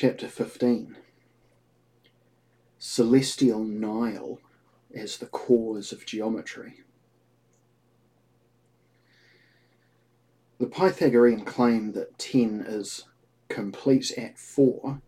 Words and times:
Chapter 0.00 0.28
15 0.28 0.94
Celestial 2.78 3.64
Nile 3.64 4.38
as 4.94 5.18
the 5.18 5.26
Cause 5.26 5.90
of 5.90 6.06
Geometry. 6.06 6.84
The 10.60 10.68
Pythagorean 10.68 11.44
claim 11.44 11.94
that 11.94 12.16
10 12.16 12.64
is 12.68 13.06
complete 13.48 14.16
at 14.16 14.38
4 14.38 15.02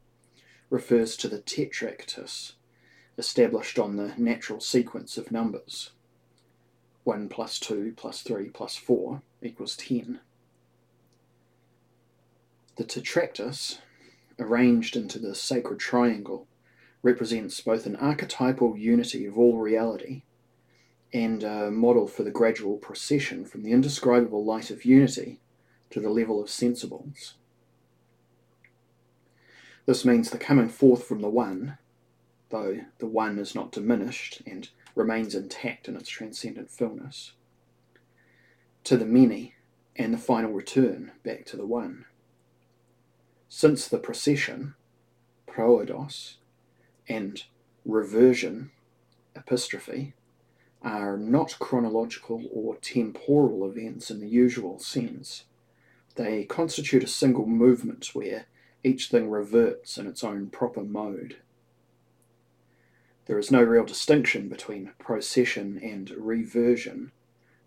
refers 0.70 1.16
to 1.18 1.28
the 1.28 1.38
tetractys 1.38 2.54
established 3.16 3.78
on 3.78 3.94
the 3.94 4.14
natural 4.18 4.58
sequence 4.58 5.16
of 5.16 5.30
numbers. 5.30 5.92
1 7.04 7.28
plus 7.28 7.60
2 7.60 7.94
plus 7.96 8.22
3 8.22 8.48
plus 8.48 8.74
4 8.74 9.22
equals 9.40 9.76
10. 9.76 10.18
The 12.74 12.82
tetractys, 12.82 13.78
arranged 14.40 14.96
into 14.96 15.18
the 15.18 15.34
sacred 15.34 15.78
triangle, 15.78 16.48
represents 17.02 17.60
both 17.60 17.86
an 17.86 17.96
archetypal 17.96 18.76
unity 18.76 19.26
of 19.26 19.38
all 19.38 19.58
reality 19.58 20.22
and 21.12 21.42
a 21.42 21.70
model 21.70 22.06
for 22.06 22.22
the 22.22 22.30
gradual 22.30 22.76
procession 22.76 23.44
from 23.44 23.62
the 23.62 23.72
indescribable 23.72 24.44
light 24.44 24.70
of 24.70 24.84
unity 24.84 25.40
to 25.90 26.00
the 26.00 26.10
level 26.10 26.40
of 26.40 26.48
sensibles. 26.48 27.34
This 29.86 30.04
means 30.04 30.30
the 30.30 30.38
coming 30.38 30.68
forth 30.68 31.04
from 31.04 31.20
the 31.20 31.28
One, 31.28 31.78
though 32.50 32.80
the 32.98 33.06
One 33.06 33.38
is 33.38 33.54
not 33.54 33.72
diminished 33.72 34.42
and 34.46 34.68
remains 34.94 35.34
intact 35.34 35.88
in 35.88 35.96
its 35.96 36.08
transcendent 36.08 36.70
fullness, 36.70 37.32
to 38.84 38.96
the 38.96 39.06
many 39.06 39.54
and 39.96 40.14
the 40.14 40.18
final 40.18 40.52
return 40.52 41.12
back 41.24 41.44
to 41.46 41.56
the 41.56 41.66
One. 41.66 42.04
Since 43.52 43.88
the 43.88 43.98
procession, 43.98 44.76
proodos, 45.48 46.36
and 47.08 47.42
reversion, 47.84 48.70
epistrophe, 49.34 50.14
are 50.82 51.16
not 51.16 51.58
chronological 51.58 52.44
or 52.52 52.76
temporal 52.76 53.68
events 53.68 54.08
in 54.08 54.20
the 54.20 54.28
usual 54.28 54.78
sense, 54.78 55.46
they 56.14 56.44
constitute 56.44 57.02
a 57.02 57.08
single 57.08 57.44
movement 57.44 58.14
where 58.14 58.46
each 58.84 59.08
thing 59.08 59.28
reverts 59.28 59.98
in 59.98 60.06
its 60.06 60.22
own 60.22 60.50
proper 60.50 60.84
mode. 60.84 61.38
There 63.26 63.38
is 63.38 63.50
no 63.50 63.64
real 63.64 63.84
distinction 63.84 64.48
between 64.48 64.92
procession 65.00 65.76
and 65.82 66.08
reversion, 66.10 67.10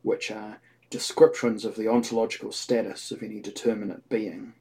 which 0.02 0.32
are 0.32 0.62
descriptions 0.90 1.66
of 1.66 1.76
the 1.76 1.90
ontological 1.90 2.54
status 2.54 3.12
of 3.12 3.22
any 3.22 3.42
determinate 3.42 4.08
being. 4.08 4.54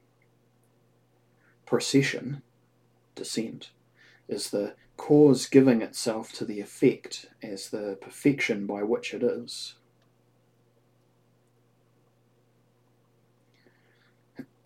Procession, 1.65 2.41
descent, 3.15 3.71
is 4.27 4.49
the 4.49 4.75
cause 4.97 5.47
giving 5.47 5.81
itself 5.81 6.31
to 6.33 6.45
the 6.45 6.59
effect 6.59 7.25
as 7.41 7.69
the 7.69 7.97
perfection 8.01 8.65
by 8.65 8.83
which 8.83 9.13
it 9.13 9.23
is. 9.23 9.75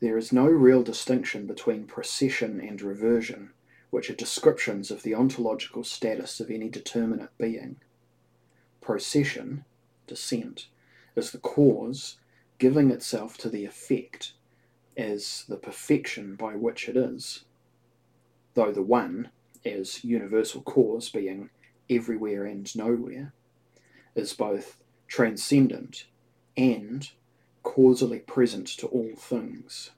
there 0.00 0.16
is 0.16 0.32
no 0.32 0.46
real 0.46 0.82
distinction 0.82 1.46
between 1.46 1.84
procession 1.86 2.60
and 2.60 2.82
reversion, 2.82 3.50
which 3.90 4.10
are 4.10 4.14
descriptions 4.14 4.90
of 4.90 5.02
the 5.02 5.14
ontological 5.14 5.84
status 5.84 6.40
of 6.40 6.50
any 6.50 6.68
determinate 6.68 7.36
being. 7.38 7.76
Procession, 8.80 9.64
descent, 10.06 10.66
is 11.16 11.32
the 11.32 11.38
cause 11.38 12.16
giving 12.58 12.90
itself 12.90 13.36
to 13.38 13.48
the 13.48 13.64
effect 13.64 14.32
as 14.96 15.44
the 15.48 15.56
perfection 15.56 16.36
by 16.36 16.54
which 16.54 16.88
it 16.88 16.96
is, 16.96 17.44
though 18.54 18.72
the 18.72 18.82
One, 18.82 19.30
as 19.64 20.04
universal 20.04 20.62
cause 20.62 21.10
being 21.10 21.50
everywhere 21.90 22.44
and 22.44 22.74
nowhere, 22.76 23.32
is 24.14 24.32
both 24.32 24.82
transcendent 25.08 26.06
and 26.56 27.10
causally 27.62 28.20
present 28.20 28.66
to 28.66 28.86
all 28.86 29.12
things. 29.16 29.90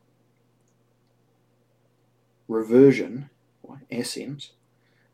Reversion, 2.48 3.30
or 3.62 3.82
ascent, 3.90 4.52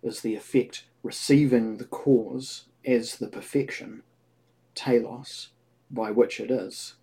is 0.03 0.21
the 0.21 0.35
effect 0.35 0.85
receiving 1.03 1.77
the 1.77 1.85
cause 1.85 2.65
as 2.87 3.17
the 3.17 3.29
perfection, 3.29 4.03
telos, 4.75 5.49
by 5.91 6.11
which 6.11 6.41
it 6.41 6.51
is. 6.51 6.95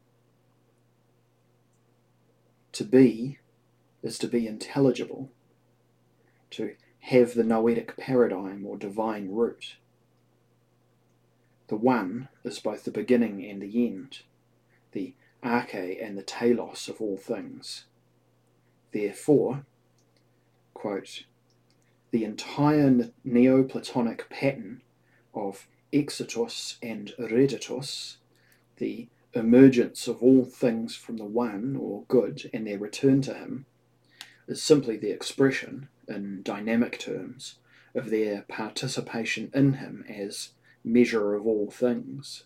To 2.74 2.84
be 2.84 3.40
is 4.02 4.18
to 4.20 4.28
be 4.28 4.48
intelligible, 4.48 5.30
to 6.52 6.76
have 7.02 7.34
the 7.34 7.44
noetic 7.44 7.98
paradigm 7.98 8.66
or 8.66 8.78
divine 8.78 9.30
root. 9.30 9.76
The 11.68 11.76
One 11.76 12.30
is 12.44 12.60
both 12.60 12.84
the 12.84 12.92
beginning 12.92 13.46
and 13.46 13.62
the 13.62 13.88
end, 13.88 14.22
the 14.92 15.14
arche 15.44 16.04
and 16.04 16.18
the 16.18 16.24
telos 16.24 16.88
of 16.88 17.02
all 17.02 17.18
things. 17.18 17.86
Therefore, 18.92 19.66
quote, 20.74 21.26
the 22.12 22.24
entire 22.26 23.12
Neoplatonic 23.24 24.30
pattern 24.30 24.82
of 25.34 25.68
exitus 25.94 26.78
and 26.84 27.14
redditus, 27.18 28.18
the 28.78 29.08
emergence 29.34 30.08
of 30.08 30.22
all 30.22 30.46
things 30.46 30.96
from 30.96 31.18
the 31.18 31.26
One, 31.26 31.76
or 31.76 32.04
good, 32.08 32.50
and 32.54 32.68
their 32.68 32.80
return 32.80 33.22
to 33.24 33.34
Him, 33.34 33.66
is 34.48 34.62
simply 34.62 34.98
the 34.98 35.12
expression, 35.12 35.88
in 36.08 36.42
dynamic 36.44 37.00
terms, 37.00 37.56
of 37.96 38.10
their 38.10 38.44
participation 38.44 39.52
in 39.54 39.74
Him 39.74 40.06
as 40.10 40.52
measure 40.84 41.34
of 41.34 41.46
all 41.46 41.70
things. 41.70 42.44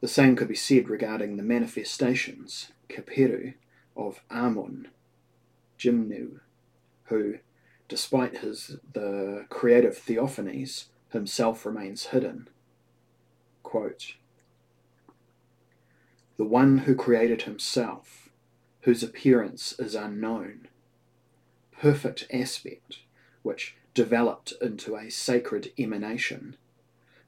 The 0.00 0.08
same 0.08 0.36
could 0.36 0.48
be 0.48 0.54
said 0.54 0.88
regarding 0.88 1.36
the 1.36 1.42
manifestations, 1.42 2.72
Kheperu, 2.88 3.54
of 3.96 4.22
Amun, 4.30 4.88
Jimnu, 5.78 6.40
who, 7.04 7.38
despite 7.88 8.38
his 8.38 8.76
the 8.92 9.46
creative 9.48 9.96
theophanies, 9.96 10.86
himself 11.12 11.66
remains 11.66 12.06
hidden. 12.06 12.48
Quote, 13.62 14.14
the 16.36 16.44
one 16.44 16.78
who 16.78 16.94
created 16.94 17.42
himself, 17.42 18.30
whose 18.80 19.02
appearance 19.02 19.74
is 19.78 19.94
unknown, 19.94 20.68
perfect 21.70 22.26
aspect, 22.32 23.00
which 23.42 23.76
developed 23.92 24.54
into 24.62 24.96
a 24.96 25.10
sacred 25.10 25.70
emanation, 25.78 26.56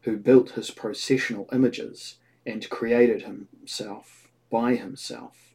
who 0.03 0.17
built 0.17 0.53
his 0.53 0.71
processional 0.71 1.47
images 1.53 2.17
and 2.47 2.71
created 2.71 3.23
himself 3.23 4.29
by 4.51 4.77
himself, 4.77 5.53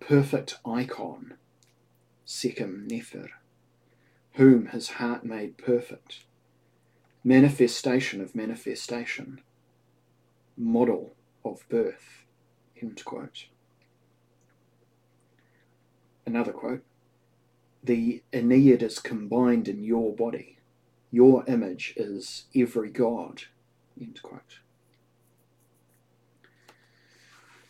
perfect 0.00 0.58
icon, 0.66 1.34
Sekem 2.26 2.90
Nefer, 2.90 3.28
whom 4.32 4.66
his 4.66 4.88
heart 4.88 5.24
made 5.24 5.56
perfect, 5.56 6.24
manifestation 7.26 8.20
of 8.20 8.36
manifestation, 8.36 9.40
model 10.56 11.12
of 11.44 11.68
birth. 11.68 12.24
End 12.80 13.04
quote. 13.04 13.46
Another 16.24 16.52
quote 16.52 16.84
The 17.82 18.22
Ennead 18.32 18.80
is 18.80 19.00
combined 19.00 19.66
in 19.66 19.82
your 19.82 20.14
body. 20.14 20.58
Your 21.10 21.44
image 21.48 21.94
is 21.96 22.44
every 22.54 22.90
god. 22.90 23.42
End 24.00 24.22
quote. 24.22 24.60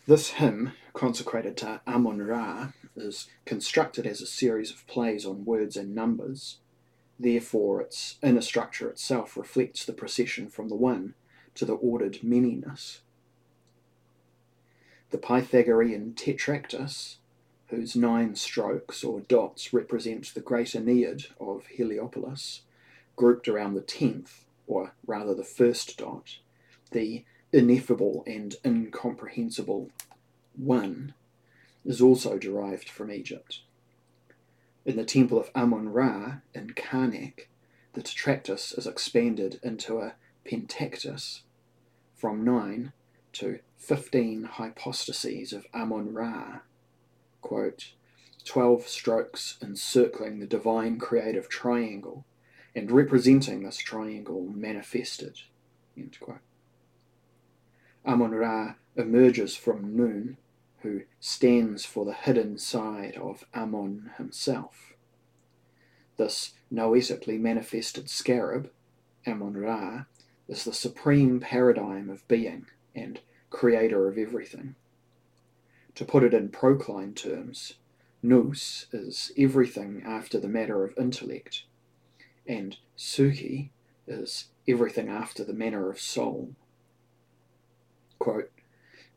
This 0.05 0.29
hymn, 0.33 0.73
consecrated 0.93 1.57
to 1.57 1.81
Amun 1.87 2.21
Ra, 2.21 2.73
is 2.95 3.27
constructed 3.45 4.05
as 4.05 4.21
a 4.21 4.27
series 4.27 4.69
of 4.69 4.85
plays 4.85 5.25
on 5.25 5.45
words 5.45 5.75
and 5.75 5.95
numbers 5.95 6.59
Therefore, 7.19 7.81
its 7.81 8.17
inner 8.21 8.41
structure 8.41 8.89
itself 8.89 9.35
reflects 9.35 9.85
the 9.85 9.93
procession 9.93 10.49
from 10.49 10.69
the 10.69 10.75
one 10.75 11.15
to 11.55 11.65
the 11.65 11.73
ordered 11.73 12.19
manyness. 12.23 12.99
The 15.09 15.17
Pythagorean 15.17 16.13
tetractys, 16.13 17.15
whose 17.67 17.95
nine 17.95 18.35
strokes 18.35 19.03
or 19.03 19.21
dots 19.21 19.73
represent 19.73 20.33
the 20.33 20.41
great 20.41 20.75
Ennead 20.75 21.27
of 21.39 21.65
Heliopolis, 21.67 22.61
grouped 23.15 23.47
around 23.47 23.73
the 23.73 23.81
tenth, 23.81 24.45
or 24.67 24.93
rather 25.05 25.33
the 25.33 25.43
first 25.43 25.97
dot, 25.97 26.37
the 26.91 27.25
ineffable 27.51 28.23
and 28.27 28.55
incomprehensible 28.63 29.89
one, 30.55 31.13
is 31.83 32.01
also 32.01 32.37
derived 32.37 32.89
from 32.89 33.11
Egypt. 33.11 33.61
In 34.87 34.95
the 34.95 35.03
temple 35.03 35.37
of 35.37 35.51
Amun 35.53 35.89
Ra 35.89 36.37
in 36.55 36.69
Karnak, 36.69 37.49
the 37.91 38.01
tetractys 38.01 38.77
is 38.77 38.87
expanded 38.87 39.59
into 39.61 39.99
a 39.99 40.15
pentactys 40.45 41.41
from 42.15 42.45
9 42.45 42.93
to 43.33 43.59
15 43.75 44.43
hypostases 44.53 45.51
of 45.51 45.65
Amun 45.73 46.13
Ra, 46.13 46.61
quote, 47.41 47.95
12 48.45 48.87
strokes 48.87 49.57
encircling 49.61 50.39
the 50.39 50.47
divine 50.47 50.99
creative 50.99 51.49
triangle 51.49 52.23
and 52.73 52.89
representing 52.89 53.63
this 53.63 53.79
triangle 53.79 54.43
manifested. 54.55 55.41
Amun 58.05 58.31
Ra 58.31 58.75
emerges 58.95 59.57
from 59.57 59.97
Nun, 59.97 60.37
who 60.87 61.01
stands 61.19 61.83
for 61.83 62.05
the 62.05 62.13
hidden 62.13 62.57
side 62.57 63.17
of 63.17 63.43
Amun 63.53 64.11
himself. 64.17 64.93
This 66.15 66.53
noetically 66.71 67.37
manifested 67.37 68.09
scarab, 68.09 68.71
Amun 69.25 69.57
Ra, 69.57 70.05
is 70.47 70.63
the 70.63 70.73
supreme 70.73 71.41
paradigm 71.41 72.09
of 72.09 72.25
being 72.29 72.67
and 72.95 73.19
creator 73.49 74.07
of 74.07 74.17
everything. 74.17 74.75
To 75.95 76.05
put 76.05 76.23
it 76.23 76.33
in 76.33 76.49
Procline 76.49 77.13
terms, 77.13 77.73
Nous 78.23 78.87
is 78.93 79.33
everything 79.37 80.03
after 80.05 80.39
the 80.39 80.47
matter 80.47 80.85
of 80.85 80.97
intellect, 80.97 81.63
and 82.47 82.77
psyche 82.95 83.71
is 84.07 84.45
everything 84.65 85.09
after 85.09 85.43
the 85.43 85.53
manner 85.53 85.89
of 85.89 85.99
soul. 85.99 86.53
Quote, 88.19 88.51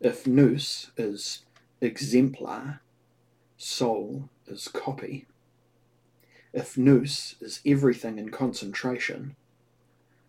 if 0.01 0.27
Nous 0.27 0.91
is 0.97 1.45
exemplar, 1.81 2.81
soul 3.57 4.29
is 4.47 4.69
copy. 4.69 5.27
If 6.53 6.77
Nous 6.77 7.37
is 7.41 7.61
everything 7.65 8.19
in 8.19 8.31
concentration, 8.31 9.37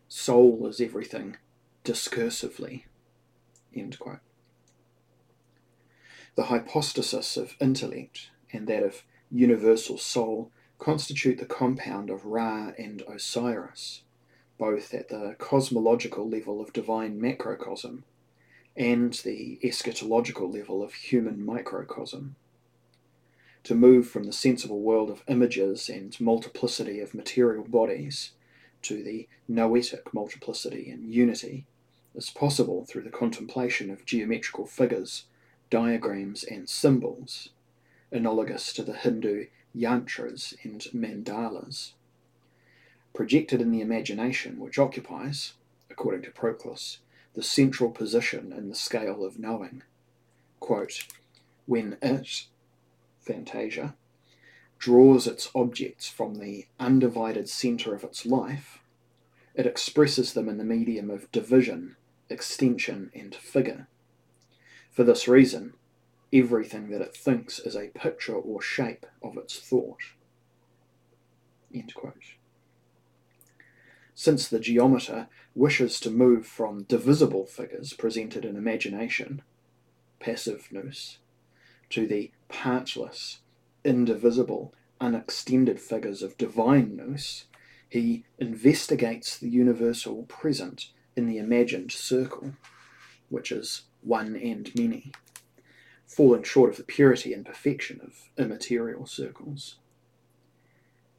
soul 0.07 0.67
is 0.67 0.79
everything 0.79 1.37
discursively. 1.83 2.83
The 6.35 6.43
hypostasis 6.43 7.37
of 7.37 7.55
intellect 7.59 8.29
and 8.53 8.67
that 8.67 8.83
of 8.83 9.03
universal 9.29 9.97
soul 9.97 10.51
constitute 10.77 11.37
the 11.37 11.45
compound 11.45 12.09
of 12.09 12.25
Ra 12.25 12.71
and 12.77 13.01
Osiris, 13.07 14.03
both 14.57 14.93
at 14.93 15.09
the 15.09 15.35
cosmological 15.39 16.27
level 16.29 16.61
of 16.61 16.73
divine 16.73 17.19
macrocosm 17.19 18.03
and 18.75 19.13
the 19.25 19.59
eschatological 19.63 20.53
level 20.53 20.81
of 20.81 20.93
human 20.93 21.43
microcosm. 21.43 22.35
To 23.63 23.75
move 23.75 24.07
from 24.07 24.23
the 24.23 24.33
sensible 24.33 24.81
world 24.81 25.09
of 25.09 25.23
images 25.27 25.89
and 25.89 26.19
multiplicity 26.19 26.99
of 26.99 27.13
material 27.13 27.63
bodies 27.63 28.31
to 28.83 29.03
the 29.03 29.27
noetic 29.47 30.13
multiplicity 30.13 30.89
and 30.89 31.13
unity 31.13 31.65
is 32.15 32.29
possible 32.29 32.85
through 32.85 33.03
the 33.03 33.09
contemplation 33.09 33.91
of 33.91 34.05
geometrical 34.05 34.65
figures, 34.65 35.25
diagrams, 35.69 36.43
and 36.43 36.67
symbols, 36.67 37.49
analogous 38.11 38.73
to 38.73 38.83
the 38.83 38.95
Hindu 38.95 39.45
yantras 39.75 40.53
and 40.63 40.81
mandalas. 40.93 41.93
Projected 43.13 43.61
in 43.61 43.71
the 43.71 43.81
imagination, 43.81 44.59
which 44.59 44.79
occupies, 44.79 45.53
according 45.89 46.23
to 46.23 46.31
Proclus, 46.31 46.99
the 47.33 47.43
central 47.43 47.89
position 47.91 48.51
in 48.51 48.69
the 48.69 48.75
scale 48.75 49.23
of 49.23 49.39
knowing. 49.39 49.83
Quote, 50.59 51.07
when 51.65 51.97
it, 52.01 52.45
Fantasia, 53.19 53.95
draws 54.77 55.27
its 55.27 55.49
objects 55.55 56.09
from 56.09 56.35
the 56.35 56.65
undivided 56.79 57.47
centre 57.47 57.93
of 57.95 58.03
its 58.03 58.25
life, 58.25 58.79
it 59.53 59.65
expresses 59.65 60.33
them 60.33 60.49
in 60.49 60.57
the 60.57 60.63
medium 60.63 61.09
of 61.09 61.31
division, 61.31 61.95
extension, 62.29 63.11
and 63.13 63.35
figure. 63.35 63.87
For 64.89 65.03
this 65.03 65.27
reason, 65.27 65.73
everything 66.33 66.89
that 66.89 67.01
it 67.01 67.15
thinks 67.15 67.59
is 67.59 67.75
a 67.75 67.89
picture 67.89 68.35
or 68.35 68.61
shape 68.61 69.05
of 69.21 69.37
its 69.37 69.59
thought. 69.59 70.01
Since 74.21 74.49
the 74.49 74.59
geometer 74.59 75.29
wishes 75.55 75.99
to 76.01 76.11
move 76.11 76.45
from 76.45 76.83
divisible 76.83 77.47
figures 77.47 77.93
presented 77.93 78.45
in 78.45 78.55
imagination, 78.55 79.41
passive 80.19 80.67
nous, 80.69 81.17
to 81.89 82.05
the 82.05 82.29
partless, 82.47 83.39
indivisible, 83.83 84.75
unextended 84.99 85.79
figures 85.79 86.21
of 86.21 86.37
divine 86.37 86.95
nous, 86.95 87.45
he 87.89 88.23
investigates 88.37 89.39
the 89.39 89.49
universal 89.49 90.21
present 90.25 90.91
in 91.15 91.25
the 91.25 91.39
imagined 91.39 91.91
circle, 91.91 92.53
which 93.29 93.51
is 93.51 93.85
one 94.01 94.35
and 94.35 94.71
many, 94.75 95.11
falling 96.05 96.43
short 96.43 96.69
of 96.69 96.77
the 96.77 96.83
purity 96.83 97.33
and 97.33 97.43
perfection 97.43 97.99
of 98.03 98.29
immaterial 98.37 99.07
circles. 99.07 99.77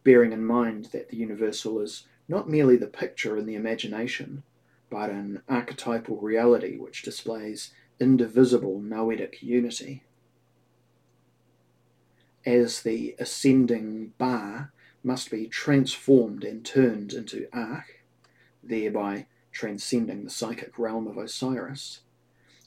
Bearing 0.04 0.32
in 0.32 0.44
mind 0.44 0.90
that 0.92 1.08
the 1.08 1.16
universal 1.16 1.80
is 1.80 2.04
not 2.28 2.48
merely 2.48 2.76
the 2.76 2.86
picture 2.86 3.36
in 3.36 3.46
the 3.46 3.54
imagination, 3.54 4.42
but 4.90 5.10
an 5.10 5.42
archetypal 5.48 6.18
reality 6.18 6.76
which 6.76 7.02
displays 7.02 7.72
indivisible 7.98 8.80
noetic 8.80 9.42
unity. 9.42 10.02
As 12.44 12.82
the 12.82 13.14
ascending 13.18 14.12
ba 14.18 14.70
must 15.02 15.30
be 15.30 15.46
transformed 15.46 16.44
and 16.44 16.64
turned 16.64 17.12
into 17.12 17.48
akh, 17.52 18.02
thereby 18.62 19.26
transcending 19.50 20.24
the 20.24 20.30
psychic 20.30 20.78
realm 20.78 21.06
of 21.06 21.16
Osiris, 21.16 22.00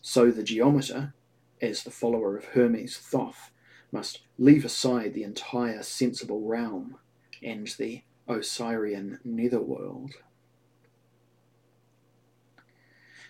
so 0.01 0.31
the 0.31 0.43
geometer, 0.43 1.13
as 1.61 1.83
the 1.83 1.91
follower 1.91 2.37
of 2.37 2.45
Hermes 2.45 2.97
Thoth, 2.97 3.51
must 3.91 4.21
leave 4.37 4.65
aside 4.65 5.13
the 5.13 5.23
entire 5.23 5.81
sensible 5.83 6.41
realm 6.41 6.97
and 7.41 7.67
the 7.77 8.03
Osirian 8.27 9.19
netherworld. 9.23 10.13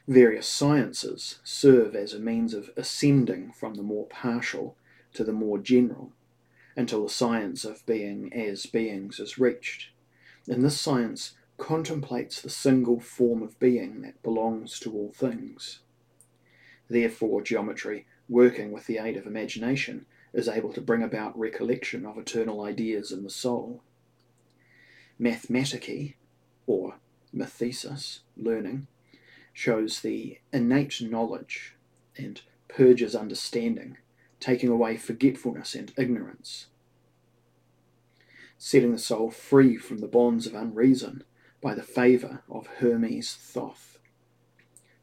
Various 0.08 0.48
sciences 0.48 1.40
serve 1.44 1.96
as 1.96 2.14
a 2.14 2.20
means 2.20 2.54
of 2.54 2.70
ascending 2.78 3.52
from 3.52 3.74
the 3.74 3.84
more 3.84 4.06
partial 4.06 4.78
to 5.14 5.24
the 5.24 5.34
more 5.34 5.58
general 5.58 6.14
until 6.76 7.04
the 7.04 7.10
science 7.10 7.66
of 7.66 7.86
being 7.86 8.32
as 8.34 8.66
beings 8.66 9.20
is 9.20 9.40
reached. 9.40 9.90
And 10.48 10.64
this 10.64 10.80
science 10.80 11.36
contemplates 11.58 12.42
the 12.42 12.50
single 12.50 13.00
form 13.00 13.42
of 13.42 13.60
being 13.60 14.02
that 14.02 14.22
belongs 14.22 14.80
to 14.82 14.94
all 14.94 15.12
things. 15.12 15.80
Therefore, 16.90 17.42
geometry, 17.42 18.06
working 18.30 18.72
with 18.72 18.86
the 18.86 19.00
aid 19.00 19.18
of 19.18 19.25
imagination, 19.25 20.06
is 20.34 20.48
able 20.48 20.74
to 20.74 20.82
bring 20.82 21.02
about 21.02 21.38
recollection 21.38 22.06
of 22.06 22.18
eternal 22.18 22.62
ideas 22.62 23.12
in 23.12 23.24
the 23.24 23.30
soul. 23.30 23.82
Mathematici, 25.19 26.15
or 26.67 26.95
mathesis, 27.31 28.22
learning, 28.36 28.88
shows 29.53 30.01
the 30.01 30.39
innate 30.51 31.01
knowledge 31.01 31.75
and 32.17 32.41
purges 32.67 33.15
understanding 33.15 33.98
taking 34.39 34.69
away 34.69 34.98
forgetfulness 34.98 35.74
and 35.75 35.93
ignorance, 35.98 36.67
setting 38.57 38.91
the 38.91 38.98
soul 38.98 39.31
free 39.31 39.77
from 39.77 40.00
the 40.00 40.07
bonds 40.07 40.45
of 40.45 40.53
unreason 40.53 41.24
by 41.62 41.74
the 41.74 41.81
favour 41.81 42.43
of 42.50 42.67
Hermes 42.77 43.34
Thoth. 43.34 43.98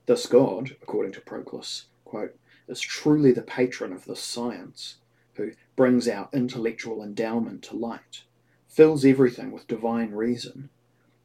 This 0.07 0.27
god, 0.27 0.77
according 0.83 1.13
to 1.13 1.21
Proclus, 1.21 1.87
quote, 2.05 2.37
is 2.69 2.81
truly 2.81 3.33
the 3.33 3.43
patron 3.43 3.93
of 3.93 4.05
this 4.05 4.21
science, 4.21 4.97
who 5.35 5.53
brings 5.77 6.07
our 6.07 6.29
intellectual 6.33 7.03
endowment 7.03 7.63
to 7.65 7.77
light, 7.77 8.25
fills 8.73 9.05
everything 9.05 9.53
with 9.53 9.69
divine 9.69 10.13
reason, 10.13 10.71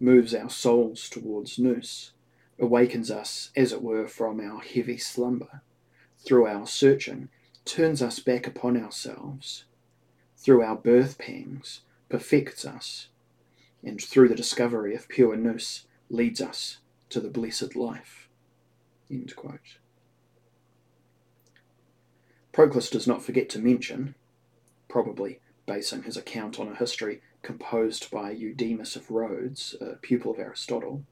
moves 0.01 0.35
our 0.35 0.49
souls 0.49 1.09
towards 1.09 1.57
Nous, 1.57 2.11
awakens 2.59 3.09
us, 3.09 3.51
as 3.55 3.71
it 3.71 3.81
were, 3.81 4.05
from 4.05 4.41
our 4.41 4.59
heavy 4.59 4.97
slumber, 4.97 5.61
through 6.19 6.45
our 6.45 6.67
searching 6.67 7.29
turns 7.63 8.01
us 8.01 8.19
back 8.19 8.47
upon 8.47 8.75
ourselves, 8.75 9.63
through 10.35 10.61
our 10.61 10.75
birth 10.75 11.17
pangs, 11.17 11.81
perfects 12.09 12.65
us, 12.65 13.07
and 13.81 14.01
through 14.01 14.27
the 14.27 14.35
discovery 14.35 14.93
of 14.93 15.07
pure 15.07 15.37
nous, 15.37 15.85
leads 16.09 16.41
us 16.41 16.79
to 17.09 17.21
the 17.21 17.29
blessed 17.29 17.77
life. 17.77 18.27
Proclus 22.51 22.89
does 22.89 23.07
not 23.07 23.23
forget 23.23 23.47
to 23.49 23.59
mention, 23.59 24.15
probably 24.89 25.39
basing 25.67 26.03
his 26.03 26.17
account 26.17 26.59
on 26.59 26.69
a 26.69 26.75
history 26.75 27.21
composed 27.43 28.09
by 28.09 28.31
Eudemus 28.31 28.95
of 28.95 29.11
Rhodes, 29.11 29.75
a 29.79 29.97
pupil 29.97 30.31
of 30.31 30.39
Aristotle, 30.39 31.03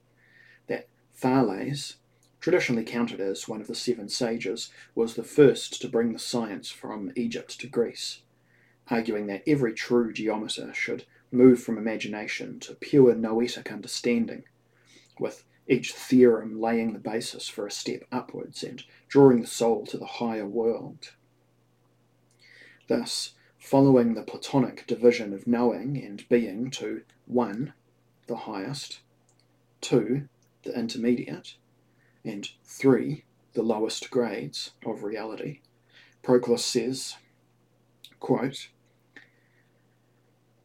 that 0.66 0.88
Thales, 1.14 1.98
traditionally 2.40 2.84
counted 2.84 3.20
as 3.20 3.48
one 3.48 3.62
of 3.62 3.68
the 3.68 3.76
seven 3.76 4.10
sages, 4.10 4.72
was 4.96 5.14
the 5.14 5.24
first 5.24 5.80
to 5.82 5.88
bring 5.88 6.14
the 6.14 6.20
science 6.20 6.70
from 6.72 7.12
Egypt 7.16 7.60
to 7.60 7.68
Greece, 7.68 8.22
arguing 8.90 9.28
that 9.28 9.44
every 9.46 9.74
true 9.74 10.12
geometer 10.12 10.74
should 10.74 11.06
move 11.32 11.62
from 11.62 11.78
imagination 11.78 12.60
to 12.62 12.76
pure 12.76 13.14
noetic 13.14 13.72
understanding, 13.72 14.44
with 15.20 15.44
each 15.68 15.94
theorem 15.94 16.60
laying 16.60 16.94
the 16.94 17.00
basis 17.00 17.48
for 17.48 17.66
a 17.66 17.72
step 17.72 18.04
upwards 18.12 18.64
and 18.64 18.84
drawing 19.08 19.42
the 19.42 19.48
soul 19.48 19.86
to 19.86 19.98
the 19.98 20.06
higher 20.06 20.46
world. 20.46 21.12
Thus, 22.88 23.35
following 23.66 24.14
the 24.14 24.22
Platonic 24.22 24.86
division 24.86 25.34
of 25.34 25.48
knowing 25.48 25.98
and 25.98 26.30
being 26.30 26.70
to 26.70 27.02
1, 27.26 27.74
the 28.28 28.36
highest, 28.36 29.00
2, 29.82 30.30
the 30.62 30.80
intermediate, 30.80 31.56
and 32.24 32.48
3, 32.64 33.24
the 33.54 33.64
lowest 33.64 34.12
grades 34.12 34.74
of 34.86 35.04
reality, 35.04 35.62
Proclus 36.22 36.64
says, 36.64 37.16
quote, 38.20 38.70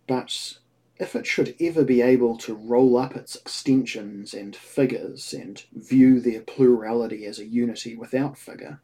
But 0.07 0.59
if 0.99 1.17
it 1.17 1.27
should 1.27 1.57
ever 1.59 1.85
be 1.85 2.03
able 2.03 2.37
to 2.37 2.55
roll 2.55 2.99
up 2.99 3.17
its 3.17 3.35
extensions 3.35 4.35
and 4.35 4.55
figures 4.55 5.33
and 5.33 5.65
view 5.73 6.21
their 6.21 6.43
plurality 6.43 7.25
as 7.25 7.39
a 7.39 7.47
unity 7.47 7.97
without 7.97 8.37
figure, 8.37 8.83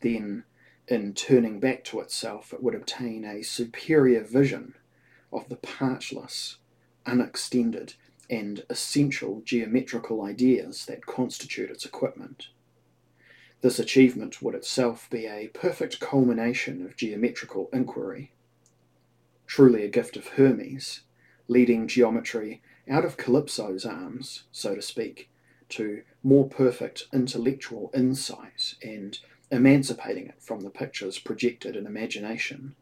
then 0.00 0.44
in 0.88 1.14
turning 1.14 1.58
back 1.58 1.84
to 1.84 2.00
itself 2.00 2.52
it 2.52 2.62
would 2.62 2.74
obtain 2.74 3.24
a 3.24 3.42
superior 3.42 4.22
vision 4.22 4.74
of 5.32 5.48
the 5.48 5.56
partless, 5.56 6.58
unextended, 7.04 7.94
and 8.30 8.64
essential 8.68 9.42
geometrical 9.44 10.22
ideas 10.22 10.86
that 10.86 11.06
constitute 11.06 11.70
its 11.70 11.84
equipment. 11.84 12.48
This 13.60 13.78
achievement 13.78 14.42
would 14.42 14.54
itself 14.54 15.08
be 15.10 15.26
a 15.26 15.48
perfect 15.48 16.00
culmination 16.00 16.84
of 16.84 16.96
geometrical 16.96 17.68
inquiry. 17.72 18.32
Truly 19.46 19.84
a 19.84 19.88
gift 19.88 20.16
of 20.16 20.28
Hermes, 20.28 21.02
leading 21.48 21.88
geometry 21.88 22.62
out 22.88 23.04
of 23.04 23.16
Calypso's 23.16 23.84
arms, 23.84 24.44
so 24.52 24.74
to 24.74 24.82
speak, 24.82 25.30
to 25.70 26.02
more 26.22 26.48
perfect 26.48 27.06
intellectual 27.12 27.90
insight 27.94 28.74
and 28.82 29.18
emancipating 29.50 30.26
it 30.26 30.40
from 30.40 30.60
the 30.60 30.70
pictures 30.70 31.18
projected 31.18 31.76
in 31.76 31.86
imagination. 31.86 32.74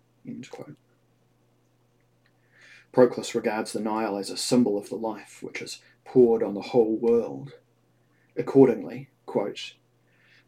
Proclus 2.92 3.34
regards 3.34 3.72
the 3.72 3.80
Nile 3.80 4.16
as 4.16 4.30
a 4.30 4.36
symbol 4.36 4.78
of 4.78 4.88
the 4.88 4.96
life 4.96 5.42
which 5.42 5.60
is 5.60 5.80
poured 6.04 6.42
on 6.42 6.54
the 6.54 6.60
whole 6.60 6.96
world. 6.96 7.52
Accordingly, 8.36 9.08
quote, 9.26 9.74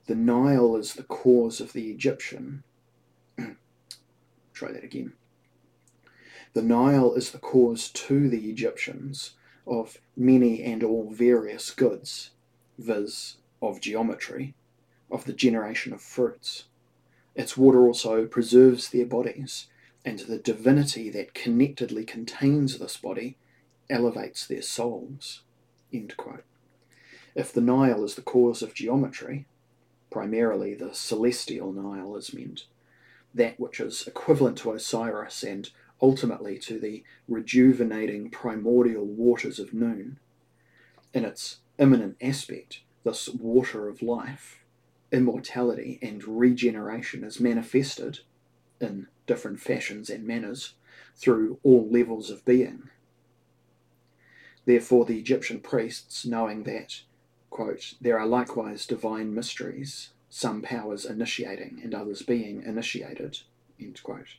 the 0.07 0.15
Nile 0.15 0.77
is 0.77 0.95
the 0.95 1.03
cause 1.03 1.61
of 1.61 1.73
the 1.73 1.91
Egyptian. 1.91 2.63
Try 4.55 4.73
that 4.73 4.85
again. 4.85 5.15
The 6.53 6.63
Nile 6.63 7.15
is 7.15 7.33
the 7.33 7.39
cause 7.39 7.91
to 7.91 8.29
the 8.31 8.49
Egyptians 8.49 9.33
of 9.67 9.99
many 10.17 10.63
and 10.63 10.83
all 10.83 11.11
various 11.11 11.71
goods, 11.71 12.31
viz., 12.79 13.37
of 13.61 13.81
geometry, 13.81 14.55
of 15.11 15.25
the 15.25 15.33
generation 15.33 15.93
of 15.93 16.01
fruits. 16.01 16.65
Its 17.35 17.57
water 17.57 17.87
also 17.87 18.27
preserves 18.27 18.91
their 18.91 19.07
bodies, 19.07 19.67
and 20.05 20.21
the 20.21 20.39
divinity 20.39 21.11
that 21.11 21.35
connectedly 21.35 22.05
contains 22.05 22.79
this 22.79 22.97
body 22.97 23.37
elevates 23.91 24.47
their 24.47 24.63
souls. 24.63 25.43
If 27.35 27.53
the 27.53 27.61
Nile 27.61 28.05
is 28.05 28.15
the 28.15 28.23
cause 28.23 28.63
of 28.63 28.75
geometry, 28.75 29.47
primarily 30.11 30.75
the 30.75 30.95
celestial 30.95 31.73
Nile 31.73 32.17
is 32.17 32.33
meant, 32.33 32.67
that 33.35 33.61
which 33.61 33.81
is 33.81 34.07
equivalent 34.07 34.59
to 34.59 34.73
Osiris 34.73 35.43
and 35.43 35.71
ultimately 36.01 36.59
to 36.59 36.79
the 36.79 37.03
rejuvenating 37.29 38.31
primordial 38.31 39.05
waters 39.05 39.59
of 39.59 39.75
Nun. 39.75 40.19
In 41.13 41.25
its 41.25 41.59
immanent 41.79 42.17
aspect, 42.21 42.81
this 43.05 43.29
water 43.29 43.89
of 43.89 44.03
life, 44.03 44.65
immortality, 45.13 45.99
and 46.03 46.25
regeneration 46.25 47.25
is 47.25 47.41
manifested 47.41 48.21
in 48.81 49.07
different 49.27 49.61
fashions 49.61 50.11
and 50.11 50.27
manners 50.27 50.75
through 51.17 51.59
all 51.63 51.89
levels 51.91 52.31
of 52.31 52.45
being. 52.45 52.91
Therefore, 54.65 55.05
the 55.05 55.19
Egyptian 55.19 55.61
priests, 55.61 56.27
knowing 56.27 56.65
that, 56.65 57.03
quote, 57.51 57.95
there 58.01 58.19
are 58.19 58.27
likewise 58.27 58.87
divine 58.87 59.33
mysteries, 59.35 60.11
some 60.29 60.61
powers 60.61 61.05
initiating 61.05 61.81
and 61.83 61.95
others 61.95 62.23
being 62.23 62.63
initiated, 62.63 63.39
end 63.81 64.03
quote, 64.03 64.37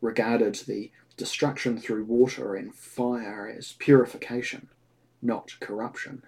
regarded 0.00 0.54
the 0.66 0.90
destruction 1.16 1.78
through 1.78 2.04
water 2.04 2.54
and 2.54 2.74
fire 2.74 3.48
as 3.48 3.74
purification, 3.78 4.68
not 5.22 5.56
corruption. 5.60 6.22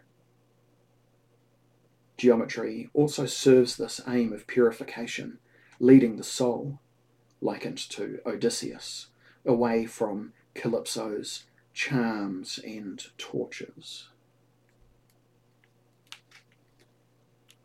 Geometry 2.22 2.88
also 2.94 3.26
serves 3.26 3.76
this 3.76 4.00
aim 4.06 4.32
of 4.32 4.46
purification, 4.46 5.40
leading 5.80 6.18
the 6.18 6.22
soul, 6.22 6.78
likened 7.40 7.78
to 7.78 8.20
Odysseus, 8.24 9.08
away 9.44 9.86
from 9.86 10.32
Calypso's 10.54 11.46
charms 11.74 12.60
and 12.64 13.04
tortures. 13.18 14.08